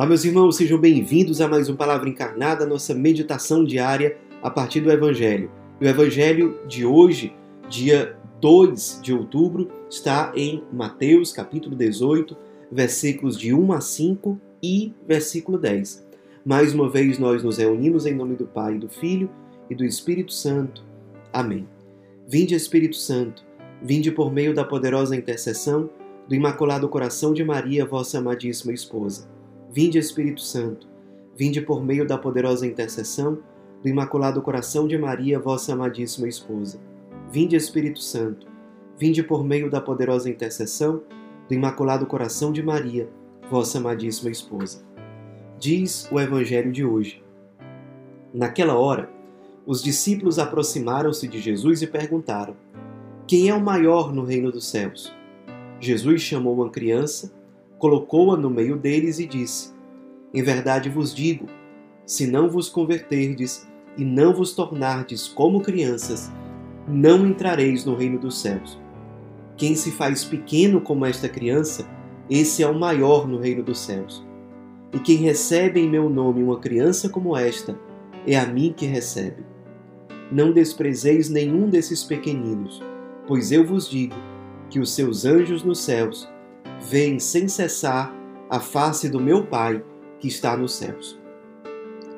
Olá, 0.00 0.08
meus 0.08 0.24
irmãos, 0.24 0.56
sejam 0.56 0.78
bem-vindos 0.78 1.42
a 1.42 1.46
mais 1.46 1.68
um 1.68 1.76
Palavra 1.76 2.08
Encarnada, 2.08 2.64
nossa 2.64 2.94
meditação 2.94 3.62
diária 3.62 4.16
a 4.42 4.48
partir 4.48 4.80
do 4.80 4.90
Evangelho. 4.90 5.50
E 5.78 5.84
o 5.84 5.88
Evangelho 5.88 6.58
de 6.66 6.86
hoje, 6.86 7.34
dia 7.68 8.16
2 8.40 9.00
de 9.02 9.12
outubro, 9.12 9.70
está 9.90 10.32
em 10.34 10.64
Mateus, 10.72 11.34
capítulo 11.34 11.76
18, 11.76 12.34
versículos 12.72 13.38
de 13.38 13.52
1 13.52 13.72
a 13.74 13.80
5 13.82 14.40
e 14.62 14.94
versículo 15.06 15.58
10. 15.58 16.08
Mais 16.46 16.72
uma 16.72 16.88
vez 16.88 17.18
nós 17.18 17.42
nos 17.42 17.58
reunimos 17.58 18.06
em 18.06 18.14
nome 18.14 18.36
do 18.36 18.46
Pai, 18.46 18.78
do 18.78 18.88
Filho 18.88 19.28
e 19.68 19.74
do 19.74 19.84
Espírito 19.84 20.32
Santo. 20.32 20.82
Amém. 21.30 21.68
Vinde, 22.26 22.54
Espírito 22.54 22.96
Santo, 22.96 23.44
vinde 23.82 24.10
por 24.10 24.32
meio 24.32 24.54
da 24.54 24.64
poderosa 24.64 25.14
intercessão 25.14 25.90
do 26.26 26.34
Imaculado 26.34 26.88
Coração 26.88 27.34
de 27.34 27.44
Maria, 27.44 27.84
vossa 27.84 28.16
amadíssima 28.16 28.72
esposa. 28.72 29.39
Vinde, 29.72 29.98
Espírito 29.98 30.40
Santo, 30.40 30.88
vinde 31.36 31.60
por 31.60 31.80
meio 31.80 32.04
da 32.04 32.18
poderosa 32.18 32.66
intercessão 32.66 33.38
do 33.80 33.88
Imaculado 33.88 34.42
Coração 34.42 34.88
de 34.88 34.98
Maria, 34.98 35.38
vossa 35.38 35.74
amadíssima 35.74 36.26
esposa. 36.26 36.80
Vinde, 37.30 37.54
Espírito 37.54 38.00
Santo, 38.00 38.48
vinde 38.98 39.22
por 39.22 39.44
meio 39.44 39.70
da 39.70 39.80
poderosa 39.80 40.28
intercessão 40.28 41.04
do 41.48 41.54
Imaculado 41.54 42.04
Coração 42.04 42.50
de 42.50 42.64
Maria, 42.64 43.08
vossa 43.48 43.78
amadíssima 43.78 44.28
esposa. 44.28 44.84
Diz 45.56 46.10
o 46.10 46.18
Evangelho 46.18 46.72
de 46.72 46.84
hoje. 46.84 47.22
Naquela 48.34 48.74
hora, 48.74 49.08
os 49.64 49.80
discípulos 49.80 50.40
aproximaram-se 50.40 51.28
de 51.28 51.40
Jesus 51.40 51.80
e 51.80 51.86
perguntaram: 51.86 52.56
Quem 53.24 53.48
é 53.48 53.54
o 53.54 53.60
maior 53.60 54.12
no 54.12 54.24
reino 54.24 54.50
dos 54.50 54.68
céus? 54.68 55.14
Jesus 55.78 56.22
chamou 56.22 56.54
uma 56.54 56.70
criança 56.70 57.38
colocou-a 57.80 58.36
no 58.36 58.50
meio 58.50 58.76
deles 58.76 59.18
e 59.18 59.26
disse: 59.26 59.72
Em 60.32 60.42
verdade 60.42 60.88
vos 60.88 61.12
digo, 61.12 61.46
se 62.06 62.26
não 62.26 62.48
vos 62.48 62.68
converterdes 62.68 63.66
e 63.96 64.04
não 64.04 64.32
vos 64.32 64.52
tornardes 64.52 65.26
como 65.26 65.60
crianças, 65.60 66.30
não 66.86 67.26
entrareis 67.26 67.84
no 67.84 67.96
reino 67.96 68.18
dos 68.18 68.40
céus. 68.40 68.78
Quem 69.56 69.74
se 69.74 69.90
faz 69.90 70.24
pequeno 70.24 70.80
como 70.80 71.04
esta 71.04 71.28
criança, 71.28 71.88
esse 72.28 72.62
é 72.62 72.68
o 72.68 72.78
maior 72.78 73.26
no 73.26 73.38
reino 73.38 73.62
dos 73.62 73.80
céus. 73.80 74.24
E 74.92 74.98
quem 74.98 75.16
recebe 75.16 75.80
em 75.80 75.88
meu 75.88 76.08
nome 76.08 76.42
uma 76.42 76.58
criança 76.58 77.08
como 77.08 77.36
esta, 77.36 77.78
é 78.26 78.38
a 78.38 78.46
mim 78.46 78.72
que 78.76 78.86
recebe. 78.86 79.44
Não 80.30 80.52
desprezeis 80.52 81.28
nenhum 81.28 81.68
desses 81.68 82.04
pequeninos, 82.04 82.82
pois 83.26 83.50
eu 83.50 83.64
vos 83.64 83.88
digo 83.88 84.14
que 84.68 84.78
os 84.78 84.92
seus 84.92 85.24
anjos 85.24 85.64
nos 85.64 85.80
céus 85.80 86.28
veem 86.88 87.18
sem 87.18 87.48
cessar 87.48 88.14
a 88.48 88.58
face 88.58 89.08
do 89.08 89.20
meu 89.20 89.46
Pai 89.46 89.82
que 90.18 90.28
está 90.28 90.56
nos 90.56 90.74
céus. 90.74 91.18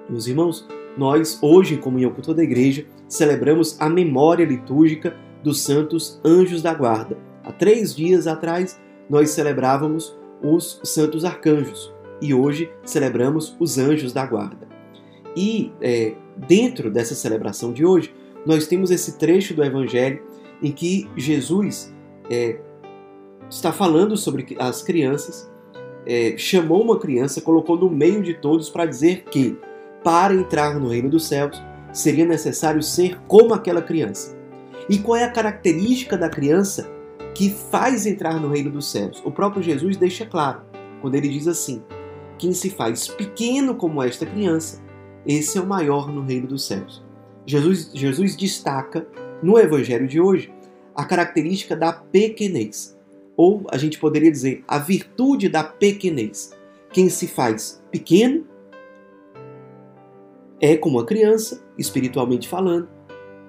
Meus 0.09 0.27
irmãos, 0.27 0.67
nós 0.97 1.39
hoje, 1.43 1.75
em 1.75 1.79
comunhão 1.79 2.13
com 2.13 2.21
toda 2.21 2.41
a 2.41 2.45
igreja, 2.45 2.87
celebramos 3.09 3.81
a 3.81 3.89
memória 3.89 4.45
litúrgica 4.45 5.17
dos 5.43 5.63
santos 5.63 6.21
anjos 6.25 6.63
da 6.63 6.75
guarda. 6.75 7.17
Há 7.45 7.53
três 7.53 7.95
dias 7.95 8.27
atrás, 8.27 8.81
nós 9.09 9.31
celebrávamos 9.31 10.17
os 10.43 10.81
santos 10.85 11.25
arcanjos 11.25 11.93
e 12.21 12.33
hoje 12.33 12.71
celebramos 12.85 13.57
os 13.59 13.79
anjos 13.79 14.13
da 14.13 14.25
guarda. 14.25 14.69
E 15.37 15.73
é, 15.81 16.15
dentro 16.37 16.91
dessa 16.91 17.15
celebração 17.15 17.73
de 17.73 17.85
hoje, 17.85 18.15
nós 18.47 18.67
temos 18.67 18.91
esse 18.91 19.19
trecho 19.19 19.55
do 19.55 19.65
Evangelho 19.65 20.23
em 20.63 20.71
que 20.71 21.09
Jesus 21.17 21.93
é, 22.31 22.59
está 23.57 23.71
falando 23.71 24.17
sobre 24.17 24.57
as 24.59 24.83
crianças, 24.83 25.51
é, 26.07 26.35
chamou 26.39 26.83
uma 26.83 26.99
criança, 26.99 27.41
colocou 27.41 27.77
no 27.77 27.91
meio 27.91 28.23
de 28.23 28.35
todos 28.35 28.71
para 28.71 28.87
dizer 28.87 29.25
que, 29.25 29.57
para 30.03 30.35
entrar 30.35 30.81
no 30.81 30.89
reino 30.89 31.11
dos 31.11 31.27
céus, 31.27 31.63
seria 31.93 32.25
necessário 32.25 32.83
ser 32.83 33.21
como 33.29 33.53
aquela 33.53 33.83
criança. 33.83 34.37
E 34.89 34.99
qual 34.99 35.17
é 35.17 35.25
a 35.25 35.31
característica 35.31 36.17
da 36.17 36.31
criança 36.31 36.91
que 37.35 37.51
faz 37.51 38.07
entrar 38.07 38.41
no 38.41 38.49
reino 38.49 38.71
dos 38.71 38.91
céus? 38.91 39.23
O 39.25 39.31
próprio 39.31 39.63
Jesus 39.63 39.97
deixa 39.97 40.25
claro, 40.25 40.63
quando 41.01 41.15
ele 41.15 41.29
diz 41.29 41.47
assim: 41.47 41.83
Quem 42.39 42.53
se 42.53 42.71
faz 42.71 43.07
pequeno 43.07 43.75
como 43.75 44.03
esta 44.03 44.27
criança, 44.27 44.83
esse 45.27 45.59
é 45.59 45.61
o 45.61 45.67
maior 45.67 46.11
no 46.11 46.23
reino 46.23 46.49
dos 46.49 46.67
céus. 46.67 47.05
Jesus, 47.47 47.91
Jesus 47.95 48.35
destaca 48.35 49.07
no 49.43 49.59
evangelho 49.59 50.09
de 50.09 50.21
hoje 50.21 50.53
a 50.95 51.05
característica 51.05 51.77
da 51.77 51.93
pequenez 51.93 52.97
ou 53.43 53.67
a 53.73 53.77
gente 53.77 53.99
poderia 53.99 54.31
dizer 54.31 54.63
a 54.69 54.79
virtude 54.79 55.49
da 55.49 55.65
pequenez. 55.65 56.53
Quem 56.93 57.09
se 57.09 57.27
faz 57.27 57.83
pequeno 57.91 58.47
é 60.61 60.77
como 60.77 60.99
uma 60.99 61.05
criança, 61.05 61.61
espiritualmente 61.77 62.49
falando, 62.49 62.89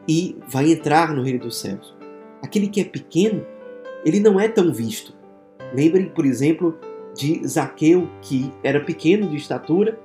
e 0.10 0.36
vai 0.50 0.72
entrar 0.72 1.14
no 1.14 1.22
reino 1.22 1.42
dos 1.42 1.60
céus. 1.60 1.96
Aquele 2.42 2.70
que 2.70 2.82
é 2.82 2.84
pequeno, 2.84 3.46
ele 4.04 4.20
não 4.20 4.40
é 4.40 4.48
tão 4.48 4.74
visto. 4.74 5.14
Lembrem, 5.76 6.10
por 6.10 6.26
exemplo, 6.26 6.76
de 7.16 7.48
Zaqueu, 7.48 8.10
que 8.20 8.52
era 8.64 8.84
pequeno 8.84 9.30
de 9.30 9.38
estatura, 9.38 10.00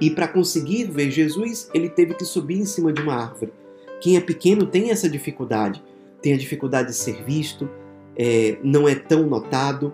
e 0.00 0.10
para 0.10 0.26
conseguir 0.26 0.84
ver 0.84 1.10
Jesus, 1.10 1.68
ele 1.74 1.90
teve 1.90 2.14
que 2.14 2.24
subir 2.24 2.58
em 2.58 2.64
cima 2.64 2.94
de 2.94 3.02
uma 3.02 3.14
árvore. 3.14 3.52
Quem 4.00 4.16
é 4.16 4.22
pequeno 4.22 4.64
tem 4.64 4.90
essa 4.90 5.06
dificuldade, 5.06 5.84
tem 6.22 6.32
a 6.32 6.38
dificuldade 6.38 6.88
de 6.88 6.94
ser 6.94 7.22
visto, 7.24 7.68
é, 8.18 8.58
não 8.62 8.88
é 8.88 8.94
tão 8.94 9.26
notado. 9.26 9.92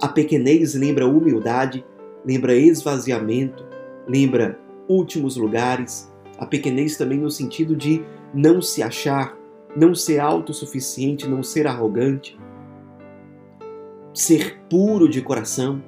A 0.00 0.08
pequenez 0.08 0.74
lembra 0.74 1.06
humildade, 1.06 1.84
lembra 2.24 2.54
esvaziamento, 2.54 3.64
lembra 4.06 4.58
últimos 4.86 5.36
lugares. 5.36 6.12
A 6.38 6.44
pequenez 6.44 6.96
também 6.96 7.18
no 7.18 7.30
sentido 7.30 7.74
de 7.74 8.04
não 8.34 8.60
se 8.60 8.82
achar, 8.82 9.34
não 9.74 9.94
ser 9.94 10.20
autossuficiente, 10.20 11.26
não 11.26 11.42
ser 11.42 11.66
arrogante, 11.66 12.38
ser 14.12 14.58
puro 14.68 15.08
de 15.08 15.22
coração, 15.22 15.82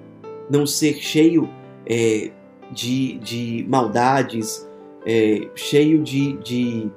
não 0.51 0.67
ser 0.67 0.95
cheio 0.95 1.49
é, 1.87 2.31
de, 2.73 3.19
de 3.19 3.67
maldades, 3.69 4.67
é, 5.05 5.49
cheio 5.55 6.03
de, 6.03 6.35
de 6.39 6.91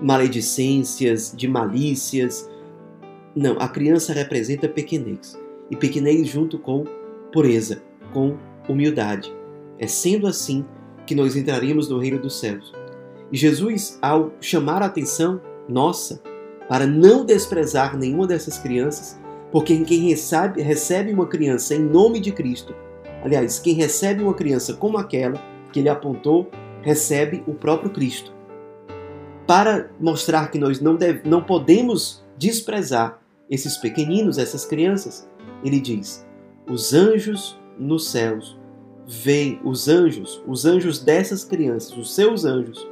maledicências, 0.00 1.34
de 1.36 1.48
malícias, 1.48 2.48
não, 3.34 3.58
a 3.58 3.68
criança 3.68 4.12
representa 4.12 4.68
pequenez. 4.68 5.38
E 5.70 5.76
pequenez 5.76 6.26
junto 6.26 6.58
com 6.58 6.84
pureza, 7.32 7.82
com 8.12 8.36
humildade. 8.68 9.34
É 9.78 9.86
sendo 9.86 10.26
assim 10.26 10.64
que 11.06 11.14
nós 11.14 11.36
entraremos 11.36 11.88
no 11.88 11.98
reino 11.98 12.18
dos 12.18 12.38
céus. 12.38 12.72
E 13.30 13.36
Jesus, 13.36 13.98
ao 14.00 14.32
chamar 14.40 14.82
a 14.82 14.86
atenção 14.86 15.40
nossa 15.68 16.20
para 16.68 16.86
não 16.86 17.24
desprezar 17.24 17.96
nenhuma 17.96 18.26
dessas 18.26 18.58
crianças, 18.58 19.18
porque 19.50 19.78
quem 19.84 20.08
recebe, 20.08 20.60
recebe 20.60 21.12
uma 21.12 21.26
criança 21.26 21.74
em 21.74 21.80
nome 21.80 22.20
de 22.20 22.30
Cristo, 22.32 22.74
aliás, 23.24 23.58
quem 23.58 23.74
recebe 23.74 24.22
uma 24.22 24.34
criança 24.34 24.74
como 24.74 24.98
aquela 24.98 25.42
que 25.72 25.80
ele 25.80 25.88
apontou, 25.88 26.50
recebe 26.82 27.42
o 27.46 27.54
próprio 27.54 27.90
Cristo. 27.90 28.32
Para 29.46 29.90
mostrar 29.98 30.50
que 30.50 30.58
nós 30.58 30.80
não, 30.80 30.94
deve, 30.94 31.26
não 31.28 31.42
podemos 31.42 32.22
desprezar 32.38 33.20
esses 33.50 33.76
pequeninos, 33.76 34.38
essas 34.38 34.64
crianças. 34.64 35.28
Ele 35.64 35.80
diz: 35.80 36.26
os 36.68 36.94
anjos 36.94 37.58
nos 37.78 38.10
céus 38.10 38.58
veem, 39.06 39.60
os 39.64 39.88
anjos, 39.88 40.42
os 40.46 40.64
anjos 40.64 41.00
dessas 41.00 41.44
crianças, 41.44 41.96
os 41.96 42.14
seus 42.14 42.44
anjos 42.44 42.86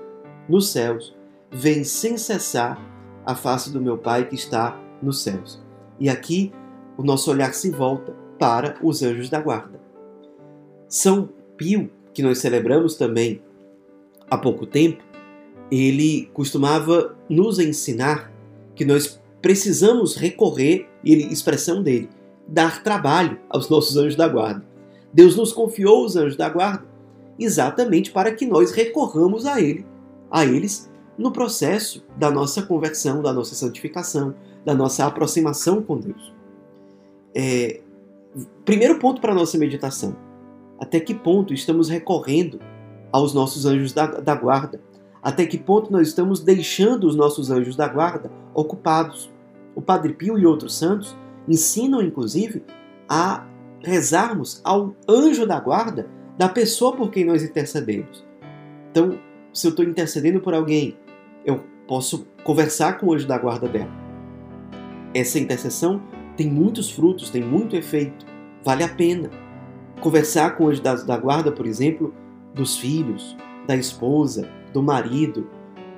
nos 0.48 0.70
céus, 0.70 1.14
veem 1.50 1.84
sem 1.84 2.16
cessar 2.16 2.80
a 3.24 3.34
face 3.34 3.70
do 3.70 3.80
meu 3.80 3.98
Pai 3.98 4.26
que 4.26 4.34
está 4.34 4.80
nos 5.02 5.22
céus. 5.22 5.62
E 6.00 6.08
aqui 6.08 6.52
o 6.96 7.02
nosso 7.02 7.30
olhar 7.30 7.52
se 7.52 7.70
volta 7.70 8.14
para 8.38 8.76
os 8.82 9.02
anjos 9.02 9.28
da 9.28 9.40
guarda. 9.40 9.80
São 10.88 11.28
Pio, 11.56 11.90
que 12.12 12.22
nós 12.22 12.38
celebramos 12.38 12.96
também 12.96 13.42
há 14.30 14.38
pouco 14.38 14.66
tempo, 14.66 15.02
ele 15.70 16.30
costumava 16.32 17.16
nos 17.28 17.58
ensinar 17.58 18.32
que 18.74 18.84
nós 18.84 19.20
precisamos 19.46 20.16
recorrer, 20.16 20.88
ele, 21.04 21.32
expressão 21.32 21.80
dele, 21.80 22.08
dar 22.48 22.82
trabalho 22.82 23.38
aos 23.48 23.70
nossos 23.70 23.96
anjos 23.96 24.16
da 24.16 24.26
guarda. 24.26 24.66
Deus 25.12 25.36
nos 25.36 25.52
confiou 25.52 26.04
os 26.04 26.16
anjos 26.16 26.36
da 26.36 26.48
guarda 26.48 26.84
exatamente 27.38 28.10
para 28.10 28.34
que 28.34 28.44
nós 28.44 28.72
recorramos 28.72 29.46
a 29.46 29.60
ele, 29.60 29.86
a 30.32 30.44
eles 30.44 30.90
no 31.16 31.30
processo 31.30 32.04
da 32.16 32.28
nossa 32.28 32.60
conversão, 32.60 33.22
da 33.22 33.32
nossa 33.32 33.54
santificação, 33.54 34.34
da 34.64 34.74
nossa 34.74 35.06
aproximação 35.06 35.80
com 35.80 35.96
Deus. 35.96 36.34
É, 37.32 37.78
primeiro 38.64 38.98
ponto 38.98 39.20
para 39.20 39.30
a 39.30 39.36
nossa 39.36 39.56
meditação: 39.56 40.16
até 40.76 40.98
que 40.98 41.14
ponto 41.14 41.54
estamos 41.54 41.88
recorrendo 41.88 42.58
aos 43.12 43.32
nossos 43.32 43.64
anjos 43.64 43.92
da, 43.92 44.06
da 44.06 44.34
guarda? 44.34 44.80
Até 45.22 45.46
que 45.46 45.56
ponto 45.56 45.92
nós 45.92 46.08
estamos 46.08 46.40
deixando 46.40 47.06
os 47.06 47.14
nossos 47.14 47.48
anjos 47.48 47.76
da 47.76 47.86
guarda 47.86 48.28
ocupados? 48.52 49.35
O 49.76 49.82
Padre 49.82 50.14
Pio 50.14 50.38
e 50.38 50.46
outros 50.46 50.76
santos 50.76 51.14
ensinam, 51.46 52.00
inclusive, 52.00 52.64
a 53.06 53.46
rezarmos 53.84 54.60
ao 54.64 54.96
anjo 55.06 55.46
da 55.46 55.60
guarda 55.60 56.08
da 56.38 56.48
pessoa 56.48 56.96
por 56.96 57.10
quem 57.10 57.26
nós 57.26 57.42
intercedemos. 57.42 58.26
Então, 58.90 59.18
se 59.52 59.66
eu 59.66 59.70
estou 59.70 59.84
intercedendo 59.84 60.40
por 60.40 60.54
alguém, 60.54 60.96
eu 61.44 61.62
posso 61.86 62.26
conversar 62.42 62.98
com 62.98 63.06
o 63.06 63.12
anjo 63.12 63.28
da 63.28 63.38
guarda 63.38 63.68
dela. 63.68 63.90
Essa 65.14 65.38
intercessão 65.38 66.02
tem 66.36 66.50
muitos 66.50 66.90
frutos, 66.90 67.28
tem 67.28 67.42
muito 67.42 67.76
efeito, 67.76 68.26
vale 68.64 68.82
a 68.82 68.88
pena. 68.88 69.30
Conversar 70.00 70.56
com 70.56 70.64
o 70.64 70.68
anjo 70.68 70.82
da 70.82 71.16
guarda, 71.16 71.52
por 71.52 71.66
exemplo, 71.66 72.14
dos 72.54 72.78
filhos, 72.78 73.36
da 73.66 73.76
esposa, 73.76 74.48
do 74.72 74.82
marido, 74.82 75.48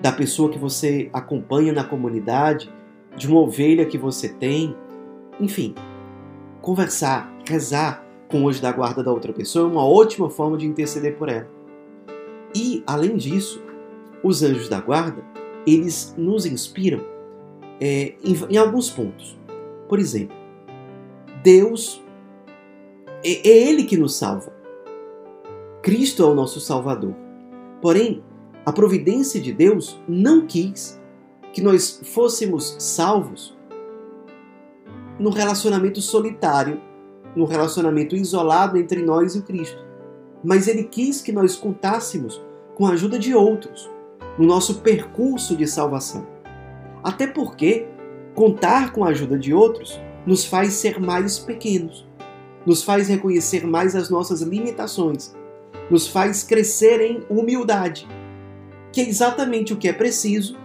da 0.03 0.11
pessoa 0.11 0.51
que 0.51 0.59
você 0.59 1.09
acompanha 1.13 1.73
na 1.73 1.85
comunidade, 1.85 2.71
de 3.19 3.29
uma 3.29 3.41
ovelha 3.41 3.85
que 3.85 3.99
você 3.99 4.29
tem, 4.29 4.75
enfim, 5.41 5.75
conversar, 6.63 7.33
rezar 7.47 8.05
com 8.29 8.43
o 8.43 8.49
anjo 8.49 8.63
da 8.63 8.71
guarda 8.73 9.03
da 9.03 9.13
outra 9.13 9.33
pessoa 9.33 9.69
é 9.69 9.73
uma 9.73 9.85
ótima 9.85 10.31
forma 10.31 10.57
de 10.57 10.67
interceder 10.67 11.17
por 11.17 11.29
ela. 11.29 11.49
E, 12.55 12.83
além 12.87 13.17
disso, 13.17 13.63
os 14.23 14.43
anjos 14.43 14.69
da 14.69 14.81
guarda, 14.81 15.23
eles 15.67 16.15
nos 16.17 16.47
inspiram 16.47 17.01
é, 17.81 18.15
em, 18.25 18.37
em, 18.51 18.57
alguns 18.57 18.91
pontos. 18.91 19.39
Por 19.89 19.99
exemplo, 19.99 20.37
Deus 21.43 22.03
é, 23.25 23.49
é 23.49 23.69
Ele 23.69 23.85
que 23.85 23.97
nos 23.97 24.17
salva. 24.17 24.53
Cristo 25.83 26.23
é 26.23 26.27
o 26.27 26.35
nosso 26.35 26.61
Salvador. 26.61 27.15
Porém, 27.81 28.23
a 28.67 28.73
providência 28.73 29.41
de 29.41 29.53
Deus 29.53 30.01
não 30.07 30.47
quis 30.47 30.98
que 31.59 31.65
nós 31.65 32.01
fôssemos 32.05 32.77
salvos 32.79 33.53
no 35.19 35.29
relacionamento 35.29 36.01
solitário, 36.01 36.81
no 37.35 37.45
relacionamento 37.47 38.15
isolado 38.15 38.79
entre 38.79 39.03
nós 39.03 39.35
e 39.35 39.41
o 39.41 39.43
Cristo. 39.43 39.85
Mas 40.45 40.69
Ele 40.69 40.85
quis 40.85 41.21
que 41.21 41.33
nós 41.33 41.57
contássemos 41.57 42.41
com 42.77 42.87
a 42.87 42.91
ajuda 42.91 43.19
de 43.19 43.35
outros 43.35 43.91
no 44.39 44.47
nosso 44.47 44.83
percurso 44.83 45.57
de 45.57 45.67
salvação. 45.67 46.25
Até 47.03 47.27
porque 47.27 47.89
contar 48.37 48.93
com 48.93 49.05
a 49.05 49.09
ajuda 49.09 49.37
de 49.37 49.53
outros 49.53 50.01
nos 50.25 50.45
faz 50.45 50.75
ser 50.75 51.01
mais 51.01 51.41
pequenos, 51.41 52.07
nos 52.65 52.85
faz 52.85 53.09
reconhecer 53.09 53.67
mais 53.67 53.97
as 53.97 54.09
nossas 54.09 54.43
limitações, 54.43 55.35
nos 55.91 56.07
faz 56.07 56.45
crescer 56.45 57.01
em 57.01 57.25
humildade 57.29 58.07
que 58.93 59.01
é 59.01 59.09
exatamente 59.09 59.73
o 59.73 59.77
que 59.77 59.89
é 59.89 59.93
preciso 59.93 60.57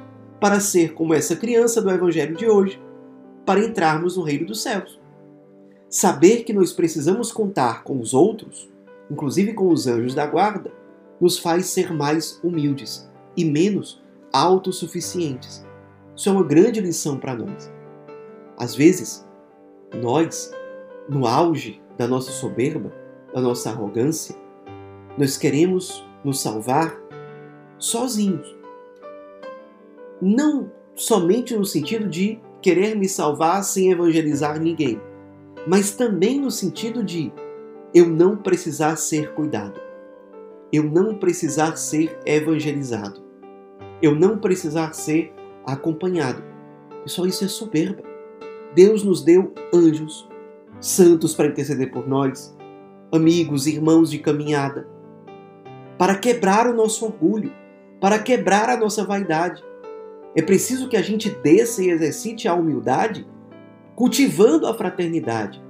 para 0.43 0.59
ser 0.59 0.93
como 0.93 1.13
essa 1.13 1.37
criança 1.37 1.81
do 1.81 1.89
Evangelho 1.89 2.35
de 2.35 2.49
hoje, 2.49 2.77
para 3.45 3.63
entrarmos 3.63 4.17
no 4.17 4.23
reino 4.23 4.45
dos 4.45 4.61
céus. 4.61 4.99
Saber 5.89 6.43
que 6.43 6.51
nós 6.51 6.73
precisamos 6.73 7.31
contar 7.31 7.81
com 7.85 7.97
os 7.97 8.13
outros, 8.13 8.69
inclusive 9.09 9.53
com 9.53 9.69
os 9.69 9.87
anjos 9.87 10.13
da 10.13 10.27
guarda, 10.27 10.69
nos 11.17 11.39
faz 11.39 11.67
ser 11.67 11.93
mais 11.93 12.41
humildes 12.43 13.09
e 13.37 13.45
menos 13.45 14.03
autossuficientes. 14.33 15.65
Isso 16.13 16.27
é 16.27 16.33
uma 16.33 16.43
grande 16.43 16.81
lição 16.81 17.17
para 17.17 17.37
nós. 17.37 17.71
Às 18.57 18.75
vezes, 18.75 19.25
nós, 19.95 20.51
no 21.07 21.25
auge 21.25 21.81
da 21.97 22.05
nossa 22.05 22.31
soberba, 22.31 22.91
da 23.33 23.39
nossa 23.39 23.69
arrogância, 23.69 24.35
nós 25.17 25.37
queremos 25.37 26.05
nos 26.21 26.41
salvar 26.41 26.99
sozinhos. 27.77 28.62
Não 30.25 30.71
somente 30.95 31.53
no 31.53 31.65
sentido 31.65 32.07
de 32.07 32.39
querer 32.61 32.95
me 32.95 33.09
salvar 33.09 33.61
sem 33.61 33.91
evangelizar 33.91 34.57
ninguém, 34.57 34.97
mas 35.67 35.95
também 35.95 36.39
no 36.39 36.49
sentido 36.49 37.03
de 37.03 37.29
eu 37.93 38.07
não 38.07 38.37
precisar 38.37 38.95
ser 38.95 39.33
cuidado, 39.33 39.81
eu 40.71 40.81
não 40.81 41.15
precisar 41.15 41.75
ser 41.75 42.17
evangelizado, 42.25 43.21
eu 44.01 44.15
não 44.15 44.37
precisar 44.37 44.93
ser 44.93 45.33
acompanhado. 45.65 46.41
Pessoal, 47.03 47.27
isso 47.27 47.43
é 47.43 47.49
soberba. 47.49 48.03
Deus 48.73 49.03
nos 49.03 49.25
deu 49.25 49.53
anjos, 49.73 50.29
santos 50.79 51.35
para 51.35 51.47
interceder 51.47 51.91
por 51.91 52.07
nós, 52.07 52.57
amigos, 53.11 53.67
irmãos 53.67 54.09
de 54.09 54.19
caminhada, 54.19 54.87
para 55.97 56.15
quebrar 56.15 56.65
o 56.65 56.73
nosso 56.73 57.03
orgulho, 57.03 57.51
para 57.99 58.19
quebrar 58.19 58.69
a 58.69 58.77
nossa 58.77 59.03
vaidade. 59.03 59.61
É 60.35 60.41
preciso 60.41 60.89
que 60.89 60.97
a 60.97 61.01
gente 61.01 61.29
desça 61.29 61.83
e 61.83 61.89
exercite 61.89 62.47
a 62.47 62.53
humildade, 62.53 63.27
cultivando 63.95 64.65
a 64.65 64.73
fraternidade, 64.73 65.63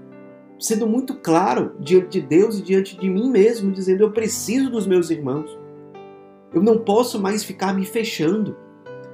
sendo 0.58 0.88
muito 0.88 1.16
claro 1.16 1.76
diante 1.80 2.22
de 2.22 2.28
Deus 2.28 2.58
e 2.58 2.62
diante 2.62 2.98
de 2.98 3.10
mim 3.10 3.30
mesmo, 3.30 3.72
dizendo: 3.72 4.04
Eu 4.04 4.12
preciso 4.12 4.70
dos 4.70 4.88
meus 4.88 5.10
irmãos. 5.10 5.58
Eu 6.54 6.62
não 6.62 6.78
posso 6.78 7.20
mais 7.20 7.44
ficar 7.44 7.74
me 7.74 7.86
fechando, 7.86 8.56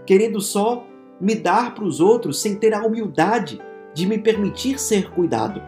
querendo 0.05 0.39
só 0.39 0.85
me 1.19 1.35
dar 1.35 1.73
para 1.73 1.83
os 1.83 1.99
outros 1.99 2.41
sem 2.41 2.55
ter 2.55 2.73
a 2.73 2.85
humildade 2.85 3.59
de 3.93 4.05
me 4.05 4.17
permitir 4.17 4.79
ser 4.79 5.09
cuidado. 5.09 5.61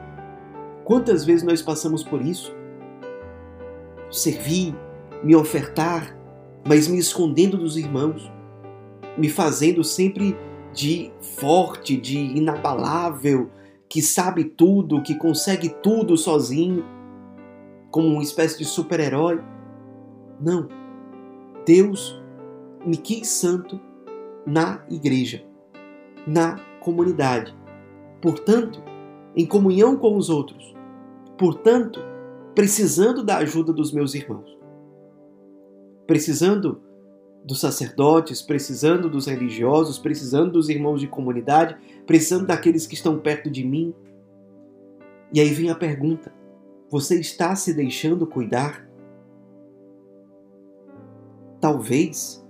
Quantas 0.84 1.26
vezes 1.26 1.44
nós 1.44 1.62
passamos 1.62 2.04
por 2.04 2.22
isso? 2.22 2.54
Servir, 4.12 4.76
me 5.24 5.36
ofertar, 5.36 6.18
mas 6.68 6.88
me 6.88 7.00
escondendo 7.00 7.58
dos 7.58 7.78
irmãos, 7.78 8.32
me 9.18 9.30
fazendo 9.30 9.84
sempre 9.84 10.38
de 10.74 11.12
forte, 11.38 11.98
de 11.98 12.18
inabalável, 12.18 13.50
que 13.90 14.02
sabe 14.02 14.46
tudo, 14.46 15.02
que 15.02 15.16
consegue 15.16 15.70
tudo 15.70 16.18
sozinho, 16.18 16.86
como 17.90 18.08
uma 18.08 18.24
espécie 18.24 18.58
de 18.58 18.66
super-herói. 18.66 19.42
Não. 20.40 20.68
Deus 21.66 22.22
me 22.86 22.98
quis 22.98 23.28
santo 23.28 23.80
na 24.46 24.84
igreja, 24.90 25.44
na 26.26 26.58
comunidade. 26.80 27.56
Portanto, 28.22 28.82
em 29.36 29.46
comunhão 29.46 29.98
com 29.98 30.16
os 30.16 30.30
outros. 30.30 30.74
Portanto, 31.38 32.00
precisando 32.56 33.24
da 33.24 33.38
ajuda 33.38 33.74
dos 33.74 33.92
meus 33.92 34.14
irmãos 34.16 34.62
precisando 36.12 36.82
dos 37.44 37.60
sacerdotes, 37.60 38.42
precisando 38.42 39.10
dos 39.10 39.26
religiosos, 39.26 39.98
precisando 39.98 40.52
dos 40.52 40.70
irmãos 40.70 41.00
de 41.00 41.08
comunidade, 41.08 41.76
precisando 42.06 42.46
daqueles 42.46 42.86
que 42.86 42.94
estão 42.94 43.20
perto 43.20 43.50
de 43.50 43.64
mim. 43.64 43.94
E 45.34 45.40
aí 45.40 45.50
vem 45.50 45.70
a 45.70 45.76
pergunta: 45.76 46.34
você 46.90 47.20
está 47.20 47.56
se 47.56 47.74
deixando 47.74 48.28
cuidar? 48.28 48.88
Talvez 51.60 52.42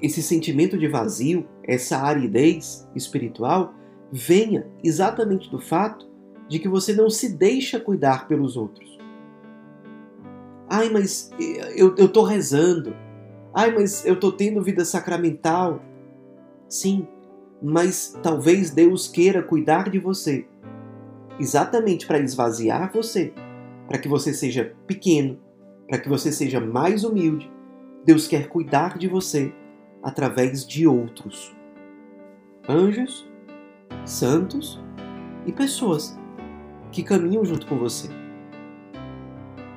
esse 0.00 0.22
sentimento 0.22 0.76
de 0.76 0.86
vazio, 0.86 1.48
essa 1.62 1.98
aridez 1.98 2.86
espiritual, 2.94 3.74
venha 4.12 4.66
exatamente 4.82 5.50
do 5.50 5.58
fato 5.58 6.06
de 6.48 6.58
que 6.58 6.68
você 6.68 6.92
não 6.92 7.08
se 7.08 7.34
deixa 7.34 7.80
cuidar 7.80 8.28
pelos 8.28 8.56
outros. 8.56 8.98
Ai, 10.68 10.90
mas 10.90 11.30
eu, 11.74 12.08
tô 12.08 12.22
rezando. 12.22 12.94
Ai, 13.54 13.72
mas 13.72 14.04
eu 14.04 14.18
tô 14.18 14.32
tendo 14.32 14.60
vida 14.60 14.84
sacramental. 14.84 15.80
Sim, 16.68 17.06
mas 17.62 18.18
talvez 18.20 18.70
Deus 18.70 19.06
queira 19.06 19.42
cuidar 19.42 19.88
de 19.88 19.98
você 19.98 20.46
exatamente 21.38 22.06
para 22.06 22.18
esvaziar 22.18 22.92
você, 22.92 23.32
para 23.86 23.98
que 23.98 24.08
você 24.08 24.34
seja 24.34 24.74
pequeno, 24.86 25.38
para 25.88 25.98
que 25.98 26.08
você 26.08 26.32
seja 26.32 26.60
mais 26.60 27.04
humilde. 27.04 27.50
Deus 28.04 28.26
quer 28.26 28.48
cuidar 28.48 28.98
de 28.98 29.08
você 29.08 29.52
através 30.02 30.66
de 30.66 30.86
outros 30.86 31.54
anjos, 32.68 33.28
santos 34.04 34.82
e 35.46 35.52
pessoas 35.52 36.18
que 36.90 37.02
caminham 37.02 37.44
junto 37.44 37.66
com 37.66 37.78
você. 37.78 38.08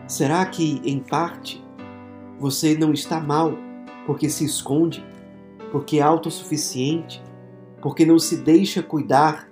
Será 0.08 0.46
que, 0.46 0.82
em 0.84 1.00
parte, 1.00 1.64
você 2.40 2.78
não 2.78 2.94
está 2.94 3.20
mal 3.20 3.67
porque 4.08 4.28
se 4.28 4.44
esconde, 4.44 5.06
porque 5.72 6.00
é 6.00 6.02
autossuficiente, 6.02 7.22
porque 7.80 8.08
não 8.08 8.18
se 8.18 8.38
deixa 8.38 8.82
cuidar 8.82 9.52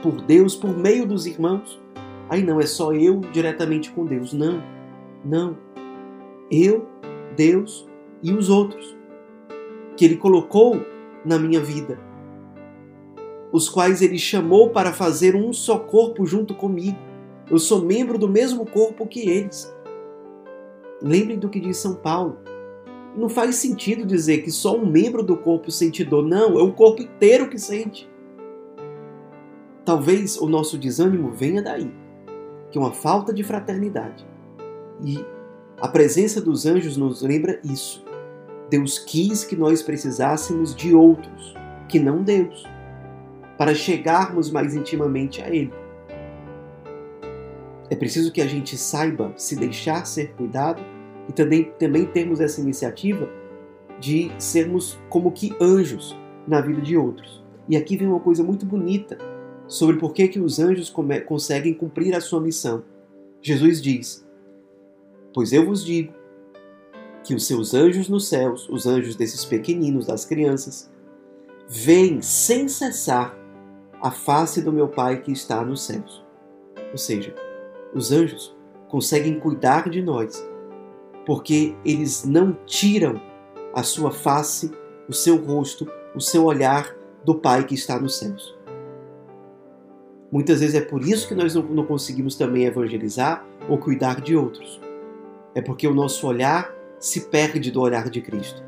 por 0.00 0.20
Deus 0.20 0.54
por 0.54 0.76
meio 0.76 1.04
dos 1.04 1.26
irmãos? 1.26 1.80
Aí 2.28 2.44
não 2.44 2.60
é 2.60 2.66
só 2.66 2.92
eu 2.92 3.20
diretamente 3.32 3.90
com 3.90 4.06
Deus, 4.06 4.32
não, 4.32 4.62
não. 5.24 5.58
Eu, 6.48 6.86
Deus 7.34 7.88
e 8.22 8.32
os 8.32 8.48
outros 8.48 8.96
que 9.96 10.04
Ele 10.04 10.16
colocou 10.16 10.80
na 11.24 11.38
minha 11.38 11.60
vida, 11.60 11.98
os 13.50 13.68
quais 13.68 14.00
Ele 14.00 14.18
chamou 14.18 14.70
para 14.70 14.92
fazer 14.92 15.34
um 15.34 15.52
só 15.52 15.78
corpo 15.78 16.24
junto 16.24 16.54
comigo 16.54 17.10
eu 17.50 17.58
sou 17.58 17.82
membro 17.82 18.16
do 18.16 18.28
mesmo 18.28 18.64
corpo 18.64 19.04
que 19.08 19.28
eles. 19.28 19.74
Lembrem 21.02 21.36
do 21.36 21.48
que 21.48 21.58
diz 21.58 21.78
São 21.78 21.96
Paulo. 21.96 22.38
Não 23.16 23.28
faz 23.28 23.56
sentido 23.56 24.06
dizer 24.06 24.42
que 24.42 24.50
só 24.50 24.76
um 24.76 24.86
membro 24.86 25.22
do 25.22 25.36
corpo 25.36 25.70
sente 25.70 26.04
dor. 26.04 26.24
Não, 26.24 26.58
é 26.58 26.62
o 26.62 26.72
corpo 26.72 27.02
inteiro 27.02 27.48
que 27.48 27.58
sente. 27.58 28.08
Talvez 29.84 30.36
o 30.38 30.48
nosso 30.48 30.78
desânimo 30.78 31.32
venha 31.32 31.62
daí. 31.62 31.92
que 32.70 32.78
é 32.78 32.80
uma 32.80 32.92
falta 32.92 33.32
de 33.32 33.42
fraternidade. 33.42 34.24
E 35.02 35.18
a 35.80 35.88
presença 35.88 36.40
dos 36.40 36.66
anjos 36.66 36.96
nos 36.96 37.20
lembra 37.20 37.60
isso. 37.64 38.04
Deus 38.70 38.96
quis 38.96 39.42
que 39.42 39.56
nós 39.56 39.82
precisássemos 39.82 40.72
de 40.72 40.94
outros, 40.94 41.54
que 41.88 41.98
não 41.98 42.22
Deus, 42.22 42.64
para 43.58 43.74
chegarmos 43.74 44.50
mais 44.52 44.76
intimamente 44.76 45.42
a 45.42 45.48
Ele. 45.48 45.72
É 47.90 47.96
preciso 47.96 48.30
que 48.30 48.40
a 48.40 48.46
gente 48.46 48.76
saiba 48.76 49.32
se 49.36 49.56
deixar 49.56 50.06
ser 50.06 50.32
cuidado 50.34 50.80
e 51.30 51.32
também, 51.32 51.72
também 51.78 52.04
termos 52.04 52.40
essa 52.40 52.60
iniciativa 52.60 53.30
de 54.00 54.32
sermos 54.36 54.98
como 55.08 55.30
que 55.30 55.54
anjos 55.60 56.18
na 56.44 56.60
vida 56.60 56.80
de 56.80 56.96
outros. 56.96 57.40
E 57.68 57.76
aqui 57.76 57.96
vem 57.96 58.08
uma 58.08 58.18
coisa 58.18 58.42
muito 58.42 58.66
bonita 58.66 59.16
sobre 59.68 59.96
por 59.96 60.12
que, 60.12 60.26
que 60.26 60.40
os 60.40 60.58
anjos 60.58 60.92
conseguem 61.24 61.72
cumprir 61.72 62.16
a 62.16 62.20
sua 62.20 62.40
missão. 62.40 62.82
Jesus 63.40 63.80
diz: 63.80 64.26
Pois 65.32 65.52
eu 65.52 65.64
vos 65.64 65.84
digo 65.84 66.12
que 67.22 67.32
os 67.32 67.46
seus 67.46 67.74
anjos 67.74 68.08
nos 68.08 68.28
céus, 68.28 68.68
os 68.68 68.84
anjos 68.84 69.14
desses 69.14 69.44
pequeninos, 69.44 70.06
das 70.06 70.24
crianças, 70.24 70.90
veem 71.68 72.20
sem 72.20 72.66
cessar 72.66 73.38
a 74.02 74.10
face 74.10 74.62
do 74.62 74.72
meu 74.72 74.88
Pai 74.88 75.22
que 75.22 75.30
está 75.30 75.64
nos 75.64 75.82
céus. 75.82 76.24
Ou 76.90 76.98
seja, 76.98 77.32
os 77.94 78.10
anjos 78.10 78.52
conseguem 78.88 79.38
cuidar 79.38 79.88
de 79.88 80.02
nós, 80.02 80.49
porque 81.30 81.76
eles 81.84 82.24
não 82.24 82.58
tiram 82.66 83.22
a 83.72 83.84
sua 83.84 84.10
face, 84.10 84.68
o 85.08 85.12
seu 85.12 85.36
rosto, 85.36 85.86
o 86.12 86.20
seu 86.20 86.44
olhar 86.44 86.92
do 87.24 87.36
Pai 87.36 87.64
que 87.64 87.76
está 87.76 88.00
nos 88.00 88.18
céus. 88.18 88.58
Muitas 90.32 90.58
vezes 90.58 90.74
é 90.74 90.80
por 90.80 91.02
isso 91.02 91.28
que 91.28 91.36
nós 91.36 91.54
não, 91.54 91.86
conseguimos 91.86 92.34
também 92.34 92.64
evangelizar 92.64 93.46
ou 93.68 93.78
cuidar 93.78 94.20
de 94.20 94.34
outros. 94.34 94.80
É 95.54 95.62
porque 95.62 95.86
o 95.86 95.94
nosso 95.94 96.26
olhar 96.26 96.74
se 96.98 97.28
perde 97.28 97.70
do 97.70 97.80
olhar 97.80 98.10
de 98.10 98.20
Cristo. 98.20 98.60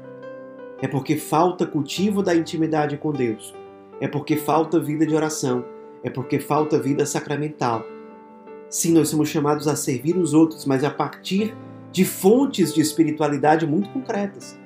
É 0.80 0.86
porque 0.86 1.16
falta 1.16 1.66
cultivo 1.66 2.22
da 2.22 2.32
intimidade 2.32 2.96
com 2.96 3.10
Deus. 3.10 3.52
É 4.00 4.06
porque 4.06 4.36
falta 4.36 4.78
vida 4.78 5.04
de 5.04 5.16
oração. 5.16 5.64
É 6.04 6.08
porque 6.08 6.38
falta 6.38 6.78
vida 6.78 7.04
sacramental. 7.06 7.84
Sim, 8.70 8.92
nós 8.92 9.08
somos 9.08 9.30
chamados 9.30 9.66
a 9.66 9.74
servir 9.74 10.16
os 10.16 10.32
outros, 10.32 10.64
mas 10.64 10.84
a 10.84 10.90
partir 10.92 11.52
de 11.92 12.04
fontes 12.06 12.72
de 12.72 12.80
espiritualidade 12.80 13.66
muito 13.66 13.90
concretas. 13.90 14.58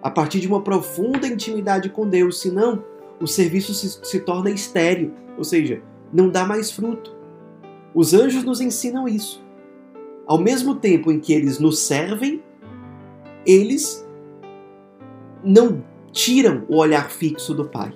A 0.00 0.08
partir 0.08 0.38
de 0.40 0.46
uma 0.46 0.62
profunda 0.62 1.26
intimidade 1.26 1.90
com 1.90 2.08
Deus, 2.08 2.40
senão 2.40 2.84
o 3.20 3.26
serviço 3.26 3.74
se, 3.74 3.98
se 4.02 4.20
torna 4.20 4.50
estéril, 4.50 5.12
ou 5.36 5.42
seja, 5.42 5.82
não 6.12 6.28
dá 6.28 6.46
mais 6.46 6.70
fruto. 6.70 7.14
Os 7.92 8.14
anjos 8.14 8.44
nos 8.44 8.60
ensinam 8.60 9.08
isso. 9.08 9.44
Ao 10.26 10.38
mesmo 10.38 10.76
tempo 10.76 11.10
em 11.10 11.18
que 11.18 11.32
eles 11.32 11.58
nos 11.58 11.80
servem, 11.80 12.42
eles 13.44 14.06
não 15.42 15.84
tiram 16.12 16.64
o 16.68 16.76
olhar 16.76 17.10
fixo 17.10 17.52
do 17.52 17.68
Pai. 17.68 17.92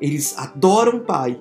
Eles 0.00 0.36
adoram 0.36 0.98
o 0.98 1.00
Pai, 1.00 1.40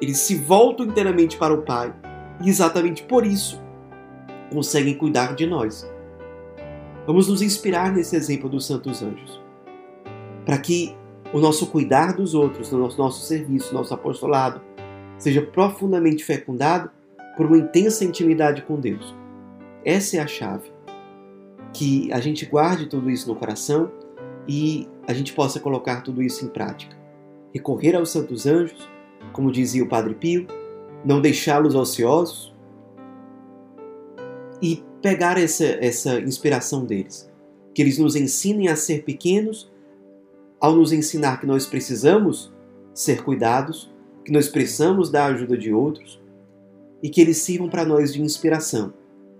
eles 0.00 0.18
se 0.18 0.34
voltam 0.34 0.86
inteiramente 0.86 1.38
para 1.38 1.54
o 1.54 1.62
Pai 1.62 1.94
e 2.42 2.48
exatamente 2.48 3.04
por 3.04 3.24
isso 3.24 3.64
conseguem 4.50 4.96
cuidar 4.96 5.34
de 5.34 5.46
nós. 5.46 5.88
Vamos 7.06 7.28
nos 7.28 7.42
inspirar 7.42 7.92
nesse 7.92 8.16
exemplo 8.16 8.48
dos 8.48 8.66
santos 8.66 9.02
anjos, 9.02 9.40
para 10.44 10.58
que 10.58 10.96
o 11.32 11.38
nosso 11.38 11.66
cuidar 11.68 12.14
dos 12.14 12.34
outros, 12.34 12.72
o 12.72 12.78
nosso, 12.78 12.98
nosso 12.98 13.24
serviço, 13.24 13.74
nosso 13.74 13.94
apostolado, 13.94 14.60
seja 15.18 15.42
profundamente 15.42 16.24
fecundado 16.24 16.90
por 17.36 17.46
uma 17.46 17.58
intensa 17.58 18.04
intimidade 18.04 18.62
com 18.62 18.78
Deus. 18.80 19.14
Essa 19.84 20.16
é 20.16 20.20
a 20.20 20.26
chave. 20.26 20.72
Que 21.72 22.10
a 22.12 22.20
gente 22.20 22.46
guarde 22.46 22.86
tudo 22.86 23.10
isso 23.10 23.28
no 23.28 23.36
coração 23.36 23.90
e 24.48 24.88
a 25.06 25.12
gente 25.12 25.32
possa 25.32 25.60
colocar 25.60 26.00
tudo 26.00 26.22
isso 26.22 26.44
em 26.44 26.48
prática. 26.48 26.96
Recorrer 27.52 27.94
aos 27.94 28.10
santos 28.10 28.46
anjos, 28.46 28.88
como 29.32 29.52
dizia 29.52 29.84
o 29.84 29.88
Padre 29.88 30.14
Pio, 30.14 30.46
não 31.04 31.20
deixá-los 31.20 31.74
ociosos 31.74 32.55
e 34.60 34.82
pegar 35.02 35.38
essa, 35.38 35.64
essa 35.64 36.20
inspiração 36.20 36.84
deles. 36.84 37.30
Que 37.74 37.82
eles 37.82 37.98
nos 37.98 38.16
ensinem 38.16 38.68
a 38.68 38.76
ser 38.76 39.02
pequenos, 39.04 39.70
ao 40.60 40.74
nos 40.74 40.92
ensinar 40.92 41.40
que 41.40 41.46
nós 41.46 41.66
precisamos 41.66 42.52
ser 42.94 43.22
cuidados 43.22 43.94
que 44.26 44.32
nós 44.32 44.48
precisamos 44.48 45.08
da 45.08 45.26
ajuda 45.26 45.56
de 45.56 45.72
outros 45.72 46.20
e 47.00 47.08
que 47.08 47.20
eles 47.20 47.38
sirvam 47.38 47.68
para 47.68 47.84
nós 47.84 48.12
de 48.12 48.20
inspiração, 48.20 48.92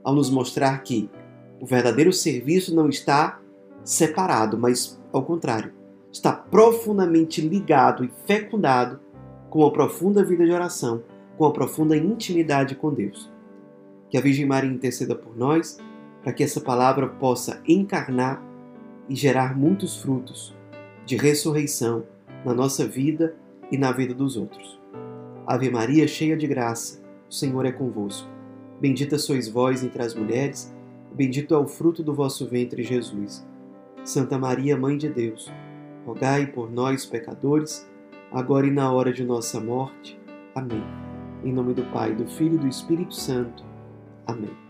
ao 0.04 0.14
nos 0.14 0.30
mostrar 0.30 0.80
que 0.84 1.10
o 1.60 1.66
verdadeiro 1.66 2.12
serviço 2.12 2.72
não 2.72 2.88
está 2.88 3.40
separado, 3.84 4.56
mas 4.56 4.96
ao 5.12 5.24
contrário, 5.24 5.72
está 6.12 6.32
profundamente 6.32 7.40
ligado 7.40 8.04
e 8.04 8.10
fecundado 8.26 9.00
com 9.50 9.66
a 9.66 9.72
profunda 9.72 10.22
vida 10.22 10.44
de 10.44 10.52
oração, 10.52 11.02
com 11.36 11.44
a 11.44 11.52
profunda 11.52 11.96
intimidade 11.96 12.76
com 12.76 12.94
Deus. 12.94 13.28
Que 14.08 14.16
a 14.16 14.20
Virgem 14.20 14.46
Maria 14.46 14.70
interceda 14.70 15.14
por 15.14 15.36
nós, 15.36 15.78
para 16.22 16.32
que 16.32 16.42
essa 16.42 16.60
palavra 16.60 17.06
possa 17.08 17.62
encarnar 17.66 18.42
e 19.08 19.14
gerar 19.14 19.56
muitos 19.56 19.96
frutos 20.00 20.54
de 21.04 21.16
ressurreição 21.16 22.04
na 22.44 22.52
nossa 22.52 22.86
vida 22.86 23.36
e 23.70 23.78
na 23.78 23.92
vida 23.92 24.12
dos 24.12 24.36
outros. 24.36 24.80
Ave 25.46 25.70
Maria, 25.70 26.08
cheia 26.08 26.36
de 26.36 26.46
graça, 26.46 27.00
o 27.28 27.32
Senhor 27.32 27.64
é 27.64 27.72
convosco. 27.72 28.28
Bendita 28.80 29.18
sois 29.18 29.48
vós 29.48 29.82
entre 29.84 30.02
as 30.02 30.14
mulheres, 30.14 30.74
bendito 31.12 31.54
é 31.54 31.58
o 31.58 31.66
fruto 31.66 32.02
do 32.02 32.12
vosso 32.12 32.46
ventre, 32.46 32.82
Jesus. 32.82 33.46
Santa 34.04 34.38
Maria, 34.38 34.76
Mãe 34.76 34.96
de 34.96 35.08
Deus, 35.08 35.50
rogai 36.04 36.46
por 36.46 36.70
nós, 36.70 37.06
pecadores, 37.06 37.88
agora 38.32 38.66
e 38.66 38.70
na 38.70 38.92
hora 38.92 39.12
de 39.12 39.24
nossa 39.24 39.60
morte. 39.60 40.18
Amém. 40.54 40.82
Em 41.44 41.52
nome 41.52 41.74
do 41.74 41.84
Pai, 41.84 42.14
do 42.14 42.26
Filho 42.26 42.56
e 42.56 42.58
do 42.58 42.68
Espírito 42.68 43.14
Santo. 43.14 43.64
Amém. 44.26 44.65